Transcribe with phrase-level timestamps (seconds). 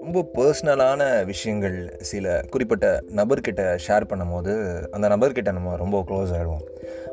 [0.00, 6.64] ரொம்ப பர்சனலான விஷயங்கள் சில குறிப்பிட்ட நபர்கிட்ட ஷேர் பண்ணும்போது அந்த நபர்கிட்ட நம்ம ரொம்ப க்ளோஸ் ஆகிடுவோம்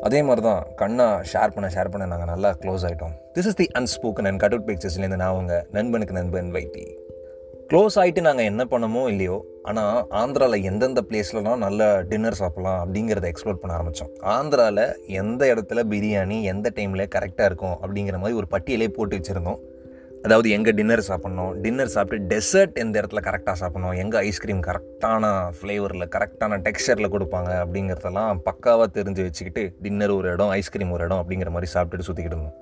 [0.02, 3.70] அதே மாதிரி தான் கண்ணா ஷேர் பண்ண ஷேர் பண்ண நாங்கள் நல்லா க்ளோஸ் ஆகிட்டோம் this is the
[3.80, 6.98] unspoken and cut out பிக்சர்ஸ்லேருந்து நான் அவங்க நண்பனுக்கு நண்பன் வைத்தி.
[7.70, 13.60] க்ளோஸ் ஆகிட்டு நாங்கள் என்ன பண்ணமோ இல்லையோ ஆனால் ஆந்திராவில் எந்தெந்த பிளேஸ்லலாம் நல்ல டின்னர் சாப்பிட்லாம் அப்படிங்கிறத எக்ஸ்ப்ளோர்
[13.60, 19.18] பண்ண ஆரம்பித்தோம் ஆந்திராவில் எந்த இடத்துல பிரியாணி எந்த டைமில் கரெக்டாக இருக்கும் அப்படிங்கிற மாதிரி ஒரு பட்டியலே போட்டு
[19.18, 19.60] வச்சுருந்தோம்.
[20.26, 25.26] அதாவது எங்கே டின்னர் சாப்பிட்ணும் டின்னர் சாப்பிட்டு டெசர்ட் எந்த இடத்துல கரெக்டாக சாப்பிட்ணும் எங்கே ஐஸ்கிரீம் கரெக்டான
[25.58, 31.50] ஃப்ளேவரில் கரெக்டான டெக்ஸ்சரில் கொடுப்பாங்க அப்படிங்கிறதெல்லாம் பக்காவாக தெரிஞ்சு வச்சுக்கிட்டு டின்னர் ஒரு இடம் ஐஸ்கிரீம் ஒரு இடம் அப்படிங்கிற
[31.50, 32.58] மாதிரி சாப்பிட்டுட்டு சுற்றிக்கிட்டு இருந்தோம்.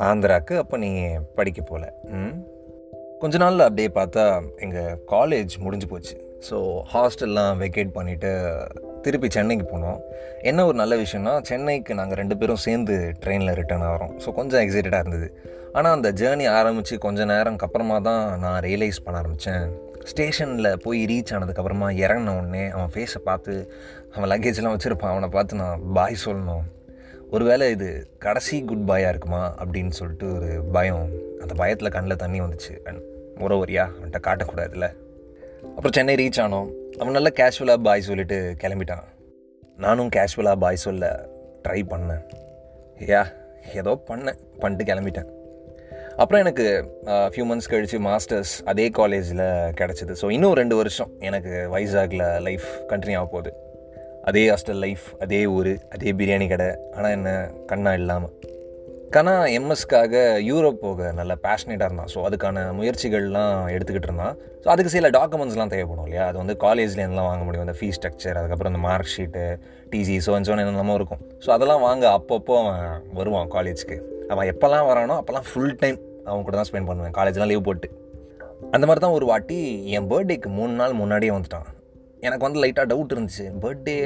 [0.00, 2.34] ஆந்திராவுக்கு அப்போ நீங்கள் படிக்க போகல ம்?
[3.22, 4.22] கொஞ்ச நாளில் அப்படியே பார்த்தா
[4.64, 6.14] எங்கள் காலேஜ் முடிஞ்சு போச்சு.
[6.46, 6.56] ஸோ
[6.92, 8.30] ஹாஸ்டல்லாம் வெக்கேட் பண்ணிவிட்டு
[9.04, 9.98] திருப்பி சென்னைக்கு போனோம்.
[10.50, 14.12] என்ன ஒரு நல்ல விஷயம்னா சென்னைக்கு நாங்கள் ரெண்டு பேரும் சேர்ந்து ட்ரெயினில் ரிட்டர்ன் ஆகிறோம்.
[14.24, 15.28] ஸோ கொஞ்சம் எக்ஸைட்டடாக இருந்தது.
[15.72, 19.64] ஆனால் அந்த ஜேர்னி ஆரம்பித்து கொஞ்ச நேரம்க்கு அப்புறமா தான் நான் ரியலைஸ் பண்ண ஆரம்பித்தேன்
[20.12, 23.54] ஸ்டேஷனில் போய் ரீச் ஆனதுக்கப்புறமா இறங்கின உடனே அவன் ஃபேஸை பார்த்து
[24.14, 25.14] அவன் லக்கேஜ்லாம் வச்சுருப்பான்.
[25.14, 26.66] அவனை பார்த்து நான் பாய் சொல்லணும்.
[27.36, 27.90] ஒருவேளை இது
[28.26, 29.44] கடைசி குட் பாயாக இருக்குமா?
[29.62, 31.06] அப்படின்னு சொல்லிட்டு ஒரு பயம்
[31.42, 32.74] அந்த பயத்தில் கண்ணில் தண்ணி வந்துச்சு.
[32.88, 33.00] அண்ட்
[33.40, 33.84] முறவரியா?
[33.94, 34.88] அவன்கிட்ட காட்டக்கூடாதுல்ல.
[35.74, 36.70] அப்புறம் சென்னை ரீச் ஆனோம்.
[37.00, 39.04] அவன் நல்லா கேஷுவலாக பாய் சொல்லிட்டு கிளம்பிட்டான்.
[39.84, 41.12] நானும் கேஷுவலாக பாய் சொல்ல
[41.66, 42.24] ட்ரை பண்ணேன்.
[43.12, 43.22] யா
[43.80, 44.38] ஏதோ பண்ணேன்.
[44.62, 45.30] பண்ணிட்டு கிளம்பிட்டேன்.
[46.22, 46.66] அப்புறம் எனக்கு
[47.32, 49.44] ஃபியூ மந்த்ஸ் கழித்து மாஸ்டர்ஸ் அதே காலேஜில்
[49.80, 50.14] கிடச்சிது.
[50.22, 53.52] ஸோ இன்னும் ரெண்டு வருஷம் எனக்கு வைசாகில் லைஃப் கண்டினியூ ஆக போகுது.
[54.30, 56.68] அதே ஹாஸ்டல் லைஃப் அதே ஊர் அதே பிரியாணி கடை.
[56.96, 57.30] ஆனால் என்ன
[57.70, 58.34] கண்ணா இல்லாமல்
[59.14, 60.12] கனா எம்எஸ்க்காக
[60.48, 62.10] யூரோப் போக நல்ல பேஷனேட்டாக இருந்தான்.
[62.12, 64.36] ஸோ அதுக்கான முயற்சிகள்லாம் எடுத்துக்கிட்டு இருந்தான்.
[64.62, 66.26] ஸோ அதுக்கு சில டாக்குமெண்ட்ஸ்லாம் தேவைப்படும் இல்லையா?
[66.30, 67.64] அது வந்து காலேஜ்லேருந்துலாம் வாங்க முடியும்.
[67.66, 69.42] அந்த ஃபீஸ் ஸ்ட்ரக்சர் அதுக்கப்புறம் இந்த மார்க் ஷீட்டு
[69.92, 71.22] டிசி சோன்சோன்னு என்னென்னமோ இருக்கும்.
[71.44, 72.86] ஸோ அதெல்லாம் வாங்க அப்பப்போ அவன்
[73.18, 73.98] வருவான் காலேஜ்க்கு
[74.34, 77.14] அவன் எப்போல்லாம் வரானோ அப்போல்லாம் ஃபுல் டைம் அவன் கூட தான் ஸ்பெண்ட் பண்ணுவேன்.
[77.20, 77.90] காலேஜ்லாம் லீவ் போட்டு.
[78.74, 79.60] அந்த மாதிரி தான் ஒரு வாட்டி
[79.98, 81.68] என் பர்த்டேக்கு மூணு நாள் முன்னாடியே வந்துட்டான்.
[82.26, 83.46] எனக்கு வந்து லைட்டாக டவுட் இருந்துச்சு.
[83.62, 83.96] பர்த்டே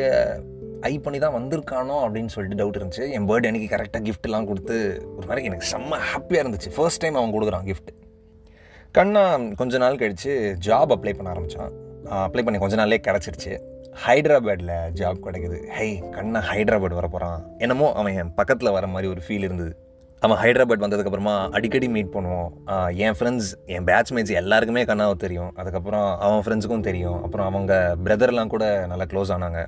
[0.88, 3.04] ஐ பண்ணி தான் வந்திருக்கானோ அப்படின்னு சொல்லிட்டு டவுட் இருந்துச்சு.
[3.16, 4.76] என் பர்த்டே அன்றைக்கி கரெக்டாக கிஃப்ட்லாம் கொடுத்து
[5.16, 6.72] ஒரு மாதிரி எனக்கு செம்ம ஹாப்பியாக இருந்துச்சு.
[6.76, 7.92] ஃபர்ஸ்ட் டைம் அவன் கொடுக்குறான் கிஃப்ட்
[8.98, 9.22] கண்ணா
[9.60, 10.34] கொஞ்ச நாள் கழித்து
[10.66, 11.72] ஜாப் அப்ளை பண்ண ஆரம்பித்தான்
[12.26, 13.54] அப்ளை பண்ணி கொஞ்ச நாள்லேயே கிடச்சிருச்சு.
[14.04, 15.58] ஹைதராபாடில் ஜாப் கிடைக்குது.
[15.76, 19.72] ஹை கண்ணா ஹைதராபாத் வர போகிறான் என்னமோ அவன் என் பக்கத்தில் வர மாதிரி ஒரு ஃபீல் இருந்தது.
[20.22, 22.50] அவன் ஹைதராபாத் வந்ததுக்கப்புறமா அடிக்கடி மீட் பண்ணுவோம்.
[23.06, 25.50] என் ஃப்ரெண்ட்ஸ் என் பேட்ச்மேட்ஸ் எல்லாருக்குமே கண்ணாவை தெரியும்.
[25.60, 27.18] அதுக்கப்புறம் அவன் ஃப்ரெண்ட்ஸுக்கும் தெரியும்.
[27.26, 27.72] அப்புறம் அவங்க
[28.04, 29.62] பிரதர்லாம் கூட நல்லா க்ளோஸ் ஆனாங்க.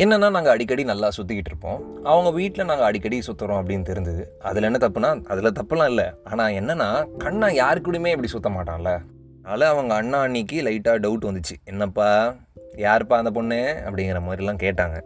[0.00, 2.04] என்னென்னா நாங்கள் அடிக்கடி நல்லா சுற்றிக்கிட்டு இருப்போம்.
[2.04, 4.24] அவங்க வீட்டில் நாங்கள் அடிக்கடி சுற்றுறோம் அப்படின்னு தெரிஞ்சது.
[4.38, 6.04] அதில் என்ன தப்புனா அதில் தப்புலாம் இல்லை.
[6.24, 8.98] ஆனால் என்னென்னா கண்ணா யாருக்கூடயுமே இப்படி சுற்ற மாட்டான்ல.
[9.42, 11.56] அதனால் அவங்க அண்ணா அன்னைக்கு லைட்டாக டவுட் வந்துச்சு.
[11.64, 12.34] என்னப்பா
[12.76, 13.82] யாருப்பா அந்த பொண்ணு?
[13.86, 15.02] அப்படிங்கிற மாதிரிலாம் கேட்டாங்க.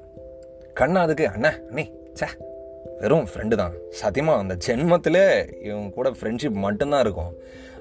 [0.74, 2.26] கண்ணா அதுக்கு அண்ணா அண்ணே சே
[3.00, 3.72] வெறும் ஃப்ரெண்டு தான்.
[3.90, 7.32] சத்தியமாக அந்த ஜென்மத்தில் இவங்க கூட ஃப்ரெண்ட்ஷிப் மட்டும்தான் இருக்கும்.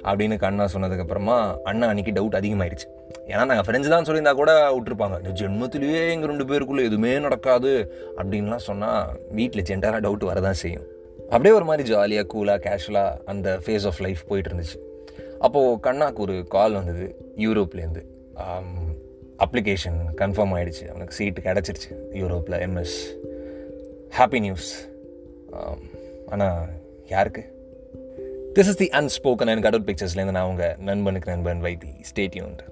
[0.03, 3.02] அப்படின்னு கண்ணா சொன்னதுக்கப்புறமா அண்ணா அன்னைக்கு டவுட் அதிகமாயிருச்சு.
[3.31, 5.17] ஏன்னா நாங்கள் ஃப்ரெண்ட்ஸ் தான் சொல்லியிருந்தா கூட விட்டுருப்பாங்க.
[5.21, 7.71] இந்த ஜென்மத்திலேயே எங்கள் ரெண்டு பேருக்குள்ளே எதுவுமே நடக்காது
[8.17, 10.87] அப்படின்லாம் சொன்னால் வீட்டில் ஜென்டராக டவுட் வரதான் செய்யும்.
[11.33, 14.79] அப்படியே ஒரு மாதிரி ஜாலியாக கூலாக கேஷுவலாக அந்த ஃபேஸ் ஆஃப் லைஃப் போயிட்டு இருந்துச்சு.
[15.45, 17.05] அப்போது கண்ணாக்கு ஒரு கால் வந்தது
[17.45, 18.03] யூரோப்லேருந்து.
[19.45, 21.91] அப்ளிகேஷன் கன்ஃபார்ம் ஆகிடுச்சு அவனுக்கு சீட்டு கிடச்சிருச்சு
[22.21, 22.97] யூரோப்பில் எம்எஸ்
[24.17, 24.69] ஹாப்பி நியூஸ்
[26.33, 26.61] ஆனால்
[27.13, 27.43] யாருக்கு?
[28.57, 31.91] This is the unspoken and cutout பிக்சர்ஸ்லேருந்து நான் உங்கள் நண்பனுக்கு நண்பன் வைத்தி.
[32.11, 32.71] ஸ்டேட்யூன்ட்டு